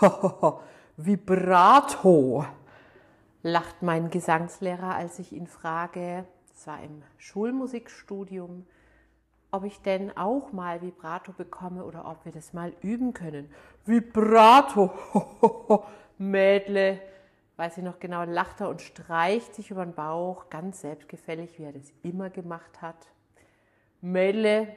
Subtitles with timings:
[0.96, 2.44] Vibrato,
[3.42, 8.66] lacht mein Gesangslehrer, als ich ihn frage, das war im Schulmusikstudium,
[9.50, 13.50] ob ich denn auch mal Vibrato bekomme oder ob wir das mal üben können.
[13.86, 14.92] Vibrato,
[16.18, 17.00] Mädle,
[17.56, 21.64] weiß ich noch genau, lacht er und streicht sich über den Bauch, ganz selbstgefällig, wie
[21.64, 23.08] er das immer gemacht hat.
[24.00, 24.76] Mädle,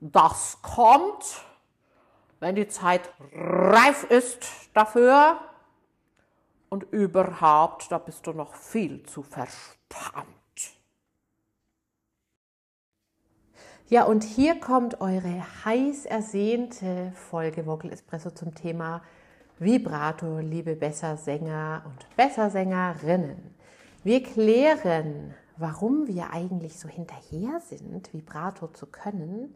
[0.00, 1.44] das kommt,
[2.42, 5.38] wenn die Zeit reif ist dafür.
[6.68, 10.26] Und überhaupt, da bist du noch viel zu verspannt.
[13.88, 19.02] Ja, und hier kommt eure heiß ersehnte Folge Vocal Espresso zum Thema
[19.58, 23.54] Vibrato, liebe Bessersänger und Bessersängerinnen.
[24.02, 29.54] Wir klären, warum wir eigentlich so hinterher sind, Vibrato zu können,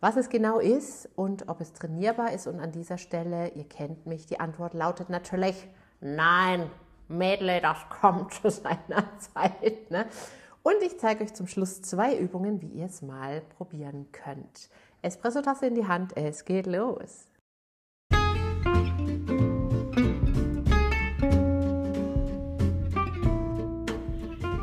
[0.00, 2.46] was es genau ist und ob es trainierbar ist.
[2.46, 5.68] Und an dieser Stelle, ihr kennt mich, die Antwort lautet natürlich
[6.00, 6.70] nein,
[7.08, 9.90] Mädle, das kommt zu seiner Zeit.
[9.90, 10.06] Ne?
[10.62, 14.70] Und ich zeige euch zum Schluss zwei Übungen, wie ihr es mal probieren könnt.
[15.02, 17.26] Espresso-Tasse in die Hand, es geht los.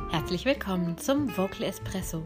[0.10, 2.26] Herzlich willkommen zum Vocal Espresso,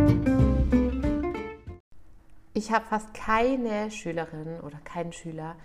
[2.61, 5.55] Ich habe fast keine Schülerin oder keinen Schüler,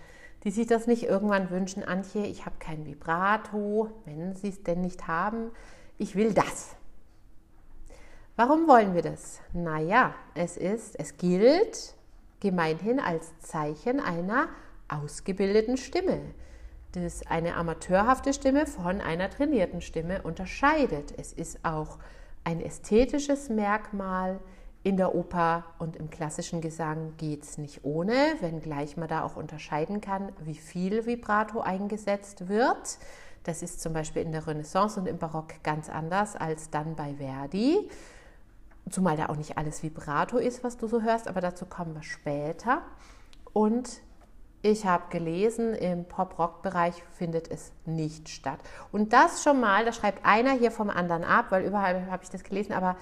[0.45, 1.85] die sich das nicht irgendwann wünschen.
[1.85, 5.51] Antje, ich habe kein Vibrato, wenn sie es denn nicht haben.
[5.99, 6.75] Ich will das.
[8.35, 9.43] Warum wollen wir das?
[9.53, 11.95] Naja, es ist, es gilt
[12.41, 14.49] gemeinhin als Zeichen einer
[14.89, 16.23] ausgebildeten Stimme,
[16.93, 21.13] das eine amateurhafte Stimme von einer trainierten Stimme unterscheidet.
[21.19, 21.99] Es ist auch
[22.43, 24.41] ein ästhetisches Merkmal.
[24.87, 29.35] In der Oper und im klassischen Gesang geht es nicht ohne, wenngleich man da auch
[29.35, 32.99] unterscheiden kann, wie viel Vibrato eingesetzt wird.
[33.43, 37.17] Das ist zum Beispiel in der Renaissance und im Barock ganz anders als dann bei
[37.17, 37.91] Verdi
[38.89, 42.05] zumal da auch nicht alles Vibrato ist, was du so hörst, aber dazu kommen wir
[42.05, 42.83] später.
[43.53, 43.91] Und
[44.63, 48.61] ich habe gelesen, im Pop-Rock-Bereich findet es nicht statt.
[48.93, 52.31] Und das schon mal, da schreibt einer hier vom anderen ab, weil überall habe ich
[52.31, 52.95] das gelesen, aber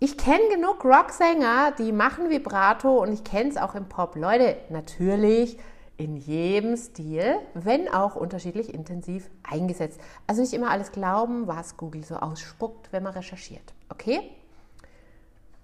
[0.00, 4.14] ich kenne genug Rocksänger, die machen Vibrato und ich kenne es auch im Pop.
[4.14, 5.58] Leute, natürlich
[5.96, 10.00] in jedem Stil, wenn auch unterschiedlich intensiv eingesetzt.
[10.28, 13.74] Also nicht immer alles glauben, was Google so ausspuckt, wenn man recherchiert.
[13.88, 14.20] Okay?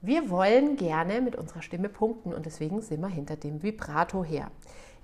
[0.03, 4.51] Wir wollen gerne mit unserer Stimme punkten und deswegen sind wir hinter dem Vibrato her.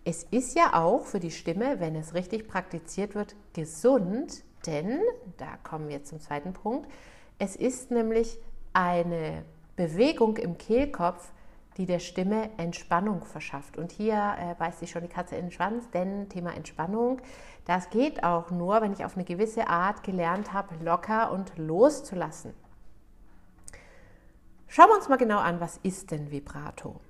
[0.04, 4.98] Es ist ja auch für die Stimme, wenn es richtig praktiziert wird, gesund, denn,
[5.38, 6.90] da kommen wir zum zweiten Punkt,
[7.38, 8.38] es ist nämlich
[8.72, 9.44] eine
[9.76, 11.32] Bewegung im Kehlkopf,
[11.76, 13.78] die der Stimme Entspannung verschafft.
[13.78, 17.20] Und hier äh, beißt sich schon die Katze in den Schwanz, denn Thema Entspannung,
[17.64, 22.52] das geht auch nur, wenn ich auf eine gewisse Art gelernt habe, locker und loszulassen.
[24.66, 27.00] Schauen wir uns mal genau an, was ist denn Vibrato?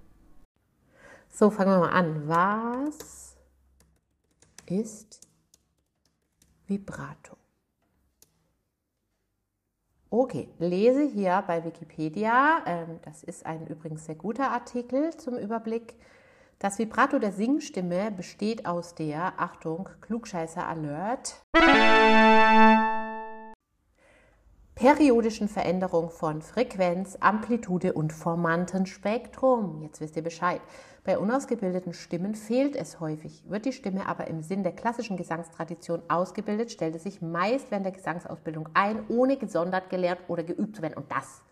[1.28, 2.28] So, fangen wir mal an.
[2.28, 3.36] Was
[4.66, 5.28] ist
[6.66, 7.39] Vibrato?
[10.12, 15.94] Okay, lese hier bei Wikipedia, ähm, das ist ein übrigens sehr guter Artikel zum Überblick.
[16.58, 21.44] Das Vibrato der Singstimme besteht aus der, Achtung, Klugscheißer Alert
[24.80, 29.82] periodischen Veränderung von Frequenz, Amplitude und Formantenspektrum.
[29.82, 30.62] Jetzt wisst ihr Bescheid.
[31.02, 33.42] Bei unausgebildeten Stimmen fehlt es häufig.
[33.48, 37.86] Wird die Stimme aber im Sinn der klassischen Gesangstradition ausgebildet, stellt es sich meist während
[37.86, 40.94] der Gesangsausbildung ein, ohne gesondert gelernt oder geübt zu werden.
[40.94, 41.42] Und das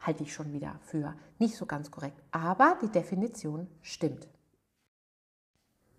[0.00, 2.20] halte ich schon wieder für nicht so ganz korrekt.
[2.30, 4.28] Aber die Definition stimmt.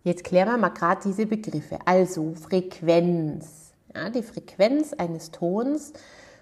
[0.03, 1.79] Jetzt klären wir mal gerade diese Begriffe.
[1.85, 3.74] Also Frequenz.
[3.94, 5.94] Ja, die Frequenz eines Tons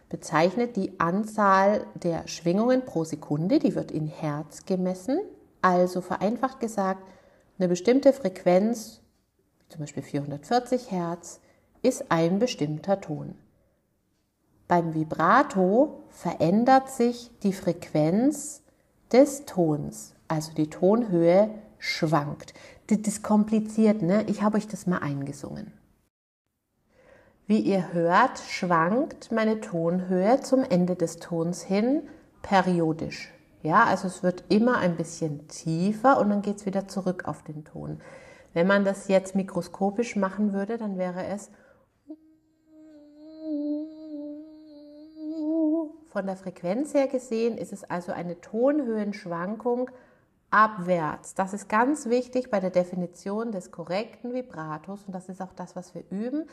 [0.10, 5.20] bezeichnet die Anzahl der Schwingungen pro Sekunde, die wird in Hertz gemessen.
[5.66, 7.02] Also vereinfacht gesagt,
[7.58, 9.02] eine bestimmte Frequenz,
[9.70, 11.40] zum Beispiel 440 Hertz,
[11.82, 13.34] ist ein bestimmter Ton.
[14.68, 18.62] Beim Vibrato verändert sich die Frequenz
[19.12, 22.54] des Tons, also die Tonhöhe schwankt.
[22.86, 24.24] Das ist kompliziert, ne?
[24.28, 25.74] Ich habe euch das mal eingesungen.
[27.48, 32.04] Wie ihr hört, schwankt meine Tonhöhe zum Ende des Tons hin
[32.44, 33.35] periodisch.
[33.66, 37.42] Ja, also es wird immer ein bisschen tiefer und dann geht es wieder zurück auf
[37.42, 38.00] den Ton.
[38.54, 41.50] Wenn man das jetzt mikroskopisch machen würde, dann wäre es
[46.10, 49.90] von der Frequenz her gesehen, ist es also eine Tonhöhenschwankung
[50.52, 51.34] abwärts.
[51.34, 55.76] Das ist ganz wichtig bei der Definition des korrekten Vibratos und das ist auch das,
[55.76, 56.46] was wir üben.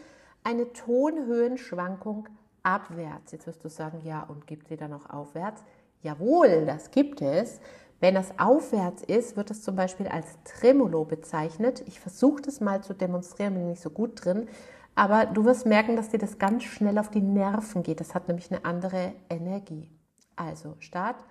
[0.45, 2.31] Eine Tonhöhenschwankung
[2.63, 3.33] abwärts.
[3.33, 5.63] Jetzt wirst du sagen, ja, und gibt sie dann auch aufwärts?
[6.03, 7.61] Jawohl, das gibt es.
[8.01, 11.85] Wenn das aufwärts ist, wird es zum Beispiel als Tremolo bezeichnet.
[11.87, 14.49] Ich versuche das mal zu demonstrieren, bin nicht so gut drin.
[14.97, 18.01] Aber du wirst merken, dass dir das ganz schnell auf die Nerven geht.
[18.01, 19.89] Das hat nämlich eine andere Energie.
[20.35, 21.25] Also, Start.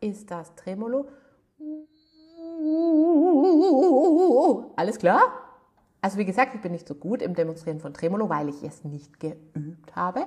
[0.00, 1.08] Ist das Tremolo?
[4.76, 5.20] Alles klar?
[6.02, 8.84] Also wie gesagt, ich bin nicht so gut im Demonstrieren von Tremolo, weil ich es
[8.84, 10.26] nicht geübt habe.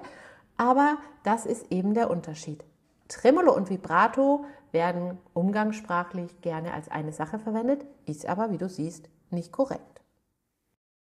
[0.59, 2.65] Aber das ist eben der Unterschied.
[3.07, 9.09] Tremolo und Vibrato werden umgangssprachlich gerne als eine Sache verwendet, ist aber, wie du siehst,
[9.29, 10.01] nicht korrekt.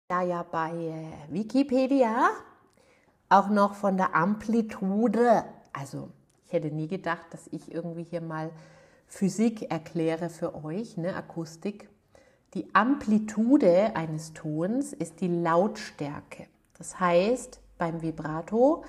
[0.09, 2.29] Da ja bei äh, Wikipedia
[3.31, 6.11] auch noch von der Amplitude, also
[6.44, 8.51] ich hätte nie gedacht, dass ich irgendwie hier mal
[9.06, 11.89] Physik erkläre für euch, ne, Akustik.
[12.53, 16.49] Die Amplitude eines Tons ist die Lautstärke.
[16.77, 18.85] Das heißt, beim Vibrato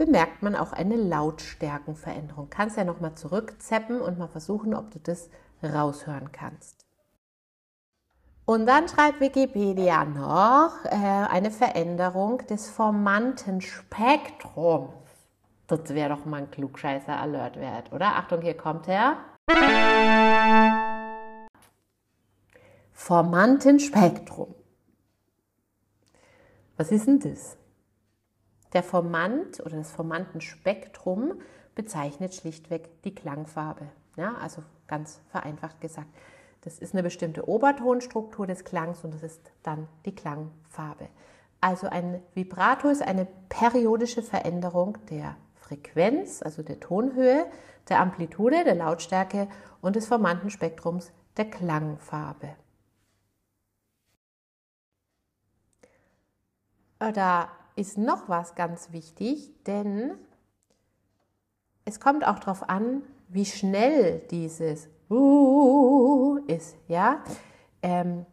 [0.00, 2.48] bemerkt man auch eine Lautstärkenveränderung.
[2.48, 5.28] Kannst ja nochmal zurückzeppen und mal versuchen, ob du das
[5.62, 6.86] raushören kannst.
[8.46, 14.94] Und dann schreibt Wikipedia noch äh, eine Veränderung des formanten Spektrums.
[15.66, 18.16] Das wäre doch mal ein klugscheißer Alert wert, oder?
[18.16, 19.18] Achtung, hier kommt er.
[22.94, 24.54] Formanten Spektrum.
[26.78, 27.59] Was ist denn das?
[28.72, 31.40] Der Formant oder das Formantenspektrum
[31.74, 33.86] bezeichnet schlichtweg die Klangfarbe.
[34.16, 36.08] Ja, also ganz vereinfacht gesagt.
[36.62, 41.08] Das ist eine bestimmte Obertonstruktur des Klangs und das ist dann die Klangfarbe.
[41.60, 47.46] Also ein Vibrato ist eine periodische Veränderung der Frequenz, also der Tonhöhe,
[47.88, 49.48] der Amplitude, der Lautstärke
[49.80, 52.50] und des Formantenspektrums der Klangfarbe.
[56.98, 57.48] Da
[57.80, 60.12] ist noch was ganz wichtig, denn
[61.86, 64.88] es kommt auch darauf an, wie schnell dieses
[66.46, 66.76] ist.
[66.88, 67.24] Ja?
[67.82, 68.26] Ähm,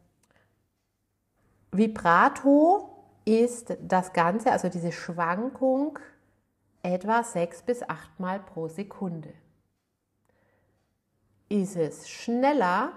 [1.71, 2.89] Vibrato
[3.23, 5.97] ist das Ganze, also diese Schwankung,
[6.83, 9.33] etwa sechs bis acht Mal pro Sekunde.
[11.47, 12.91] Ist es schneller,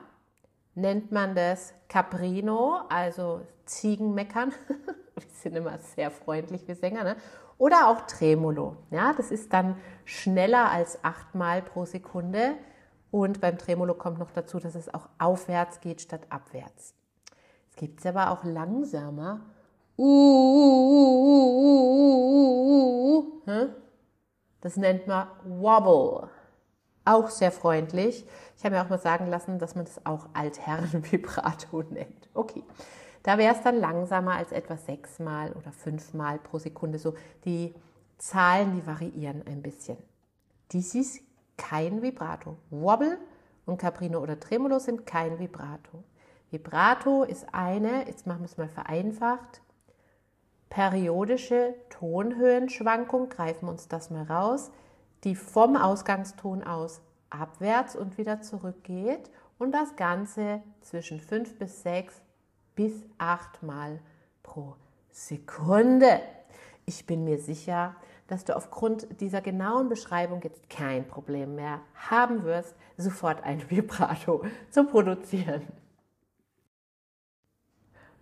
[0.75, 4.53] nennt man das Caprino, also Ziegenmeckern.
[5.29, 7.17] wir sind immer sehr freundlich, wir Sänger, ne?
[7.59, 8.77] Oder auch Tremolo.
[8.91, 12.55] Ja, das ist dann schneller als achtmal pro Sekunde.
[13.11, 16.95] Und beim Tremolo kommt noch dazu, dass es auch aufwärts geht statt abwärts.
[17.71, 19.41] Es gibt es aber auch langsamer.
[24.63, 26.31] Das nennt man Wobble.
[27.05, 28.25] Auch sehr freundlich.
[28.57, 32.29] Ich habe mir auch mal sagen lassen, dass man das auch Altherren-Vibrato nennt.
[32.33, 32.63] Okay.
[33.23, 36.99] Da wäre es dann langsamer als etwa sechsmal oder fünfmal pro Sekunde.
[36.99, 37.75] So die
[38.19, 39.99] Zahlen, die variieren ein bisschen.
[40.73, 41.21] Dies ist
[41.57, 42.57] kein Vibrato.
[42.71, 43.19] Wobble
[43.67, 46.03] und Caprino oder Tremolo sind kein Vibrato.
[46.51, 49.61] Vibrato ist eine, jetzt machen wir es mal vereinfacht,
[50.69, 54.71] periodische Tonhöhenschwankung, greifen wir uns das mal raus,
[55.25, 62.21] die vom Ausgangston aus abwärts und wieder zurückgeht und das Ganze zwischen 5 bis 6
[62.75, 64.01] bis 8 Mal
[64.43, 64.77] pro
[65.11, 66.21] Sekunde.
[66.87, 67.95] Ich bin mir sicher,
[68.27, 74.45] dass du aufgrund dieser genauen Beschreibung jetzt kein Problem mehr haben wirst, sofort ein Vibrato
[74.71, 75.63] zu produzieren.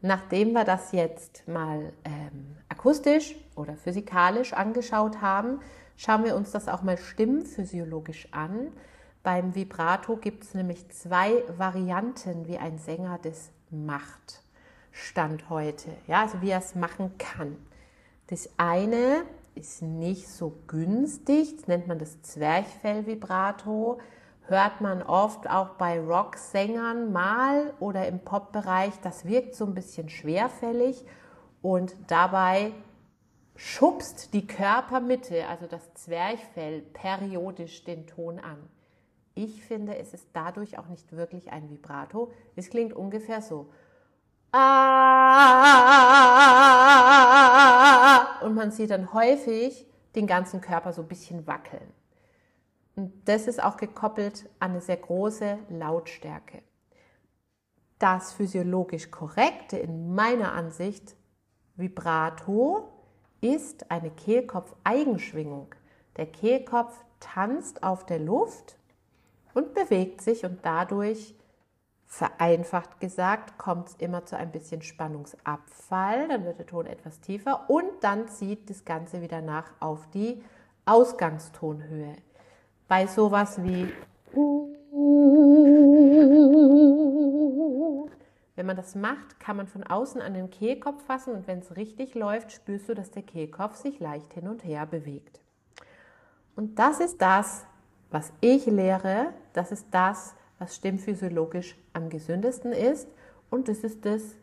[0.01, 5.61] Nachdem wir das jetzt mal ähm, akustisch oder physikalisch angeschaut haben,
[5.97, 8.73] schauen wir uns das auch mal stimmphysiologisch an.
[9.25, 14.43] Beim Vibrato gibt es nämlich zwei Varianten, wie ein Sänger das macht.
[14.93, 17.57] Stand heute, ja, also wie er es machen kann.
[18.29, 19.23] Das eine
[19.55, 23.99] ist nicht so günstig, das nennt man das Zwerchfell-Vibrato.
[24.47, 28.95] Hört man oft auch bei Rocksängern mal oder im Pop-Bereich.
[29.03, 31.05] Das wirkt so ein bisschen schwerfällig
[31.61, 32.73] und dabei
[33.57, 38.59] schubst die Körpermitte, also das Zwerchfell, periodisch den Ton an
[39.39, 42.33] ich finde, es ist dadurch auch nicht wirklich ein Vibrato.
[42.57, 43.71] Es klingt ungefähr so.
[44.51, 44.89] Ah.
[48.43, 51.93] Und man sieht dann häufig den ganzen Körper so ein bisschen wackeln.
[52.97, 56.63] Und das ist auch gekoppelt an eine sehr große Lautstärke.
[58.01, 61.15] Das physiologisch korrekte in meiner Ansicht
[61.77, 62.89] Vibrato
[63.41, 65.77] ist eine Kehlkopf-Eigenschwingung.
[66.17, 68.78] Der Kehlkopf tanzt auf der Luft
[69.59, 71.35] und bewegt sich und dadurch,
[72.07, 77.69] vereinfacht gesagt, kommt es immer zu ein bisschen Spannungsabfall, dann wird der Ton etwas tiefer
[77.69, 80.43] und dann zieht das Ganze wieder nach auf die
[80.87, 82.15] Ausgangstonhöhe.
[82.87, 83.93] Bei sowas wie
[88.55, 91.77] wenn man das macht, kann man von außen an den Kehlkopf fassen und wenn es
[91.77, 95.41] richtig läuft, spürst du, dass der Kehlkopf sich leicht hin und her bewegt.
[96.55, 97.67] Und das ist das,
[98.11, 103.09] was ich lehre, das ist das, was stimmphysiologisch am gesündesten ist
[103.51, 104.37] und das ist das,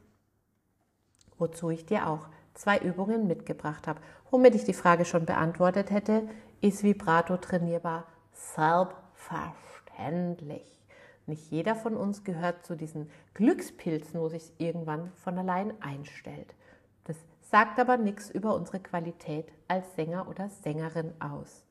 [1.37, 3.99] wozu ich dir auch zwei Übungen mitgebracht habe.
[4.31, 6.27] Womit ich die Frage schon beantwortet hätte,
[6.61, 8.05] ist Vibrato trainierbar?
[8.33, 10.81] Selbstverständlich.
[11.27, 16.55] Nicht jeder von uns gehört zu diesen Glückspilzen, wo sich irgendwann von allein einstellt.
[17.05, 21.64] Das sagt aber nichts über unsere Qualität als Sänger oder Sängerin aus.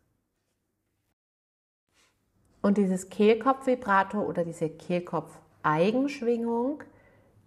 [2.65, 6.83] Und dieses Kehlkopfvibrato oder diese Kehlkopf-Eigenschwingung,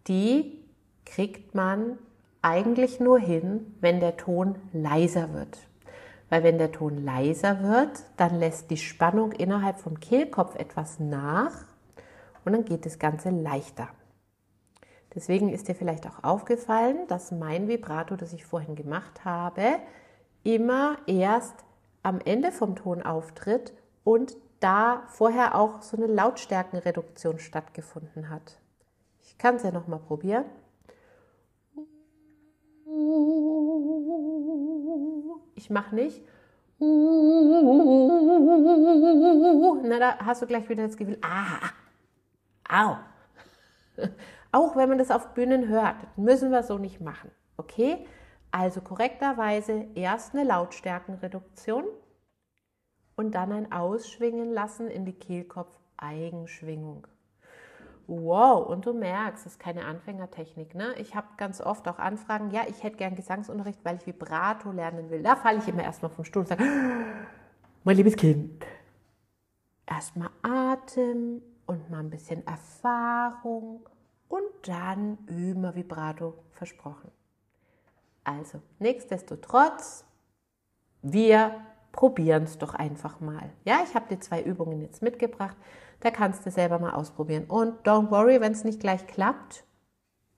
[0.08, 0.64] die
[1.08, 1.98] kriegt man
[2.44, 5.58] eigentlich nur hin, wenn der Ton leiser wird.
[6.30, 11.66] Weil wenn der Ton leiser wird, dann lässt die Spannung innerhalb vom Kehlkopf etwas nach
[12.46, 13.88] und dann geht das Ganze leichter.
[15.16, 19.80] Deswegen ist dir vielleicht auch aufgefallen, dass mein Vibrato, das ich vorhin gemacht habe,
[20.44, 21.56] immer erst
[22.04, 28.60] am Ende vom Ton auftritt und da vorher auch so eine Lautstärkenreduktion stattgefunden hat.
[29.22, 30.46] Ich kann es ja noch mal probieren.
[35.56, 36.24] Ich mache nicht.
[39.84, 41.70] Na, da hast du gleich wieder das Gefühl, ah,
[42.70, 42.98] Au.
[44.52, 47.32] Auch wenn man das auf Bühnen hört, müssen wir so nicht machen.
[47.58, 48.06] Okay?
[48.52, 51.86] Also korrekterweise erst eine Lautstärkenreduktion
[53.18, 57.08] und dann ein Ausschwingen lassen in die Kehlkopf-Eigenschwingung.
[58.06, 60.76] Wow, und du merkst, das ist keine Anfängertechnik.
[60.76, 60.94] Ne?
[60.98, 65.10] Ich habe ganz oft auch Anfragen, ja, ich hätte gern Gesangsunterricht, weil ich Vibrato lernen
[65.10, 65.24] will.
[65.24, 66.64] Da falle ich immer erstmal vom Stuhl und sage,
[67.84, 68.66] mein liebes Kind,
[69.86, 73.90] erstmal Atem und mal ein bisschen Erfahrung
[74.30, 77.12] und dann üben wir Vibrato versprochen.
[78.24, 80.06] Also, nichtsdestotrotz,
[81.02, 81.62] wir
[81.98, 83.50] probieren es doch einfach mal.
[83.66, 85.58] Ja, ich habe dir zwei Übungen jetzt mitgebracht.
[86.00, 87.46] Da kannst du selber mal ausprobieren.
[87.46, 89.66] Und don't worry, wenn es nicht gleich klappt,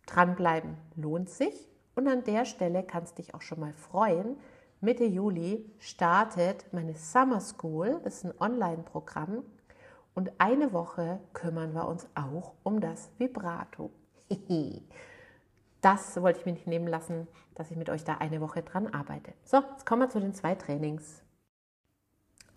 [0.07, 1.69] dranbleiben lohnt sich.
[1.95, 4.37] Und an der Stelle kannst du dich auch schon mal freuen.
[4.79, 7.99] Mitte Juli startet meine Summer School.
[8.05, 9.43] Das ist ein Online-Programm
[10.15, 13.91] und eine Woche kümmern wir uns auch um das Vibrato.
[15.81, 17.25] Das wollte ich mir nicht nehmen lassen,
[17.55, 19.31] dass ich mit euch da eine Woche dran arbeite.
[19.45, 21.23] So, jetzt kommen wir zu den zwei Trainings.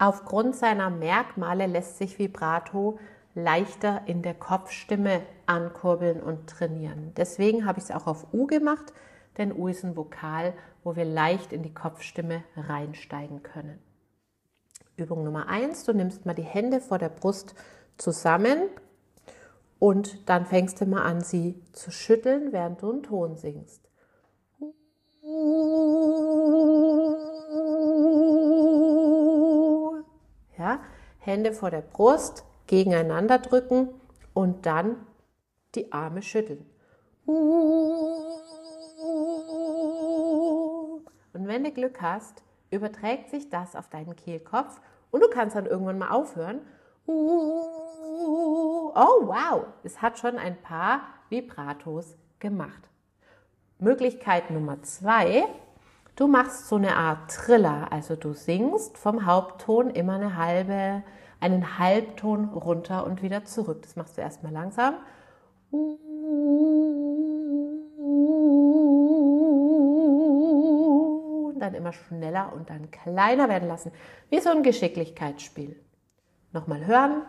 [0.02, 2.98] Aufgrund seiner Merkmale lässt sich Vibrato
[3.36, 7.12] leichter in der Kopfstimme ankurbeln und trainieren.
[7.16, 8.92] Deswegen habe ich es auch auf U gemacht,
[9.38, 13.78] denn U ist ein Vokal, wo wir leicht in die Kopfstimme reinsteigen können.
[14.96, 17.54] Übung Nummer 1, du nimmst mal die Hände vor der Brust
[17.96, 18.58] zusammen
[19.78, 23.88] und dann fängst du mal an, sie zu schütteln, während du einen Ton singst.
[30.62, 30.78] Ja,
[31.18, 33.88] Hände vor der Brust gegeneinander drücken
[34.32, 34.94] und dann
[35.74, 36.64] die Arme schütteln.
[37.26, 37.82] Und
[41.48, 45.98] wenn du Glück hast, überträgt sich das auf deinen Kehlkopf und du kannst dann irgendwann
[45.98, 46.60] mal aufhören.
[47.06, 47.72] Oh
[48.94, 52.88] wow, es hat schon ein paar Vibratos gemacht.
[53.80, 55.44] Möglichkeit Nummer zwei,
[56.16, 61.02] du machst so eine Art Triller, also du singst vom Hauptton immer eine halbe,
[61.40, 63.82] einen Halbton runter und wieder zurück.
[63.82, 64.94] Das machst du erstmal langsam.
[71.62, 73.92] dann immer schneller und dann kleiner werden lassen.
[74.28, 75.80] Wie so ein Geschicklichkeitsspiel.
[76.52, 77.22] Nochmal hören.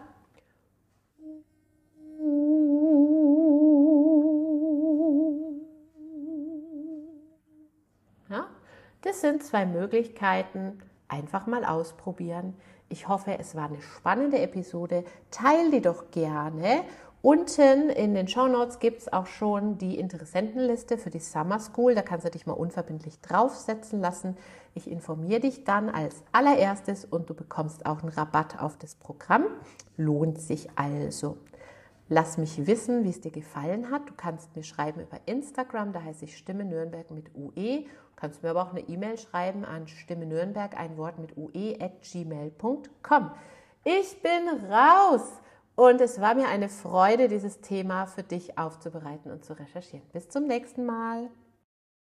[9.13, 10.79] Das sind zwei Möglichkeiten.
[11.07, 12.55] Einfach mal ausprobieren.
[12.89, 15.03] Ich hoffe, es war eine spannende Episode.
[15.29, 16.83] Teil die doch gerne
[17.21, 21.95] Unten in den Show Notes gibt es auch schon die Interessentenliste für die Summer School.
[21.95, 24.35] Da kannst du dich mal unverbindlich draufsetzen lassen.
[24.73, 29.45] Ich informiere dich dann als allererstes und du bekommst auch einen Rabatt auf das Programm.
[29.95, 31.37] Lohnt sich also.
[32.09, 34.09] Lass mich wissen, wie es dir gefallen hat.
[34.09, 37.85] Du kannst mir schreiben über Instagram, da heiße ich Stimme Nürnberg mit UE.
[38.15, 41.77] Du kannst mir aber auch eine E-Mail schreiben an Stimme Nürnberg, ein Wort mit UE
[41.79, 43.31] at gmail.com.
[43.83, 45.41] Ich bin raus!
[45.75, 50.07] Und es war mir eine Freude, dieses Thema für dich aufzubereiten und zu recherchieren.
[50.13, 51.29] Bis zum nächsten Mal.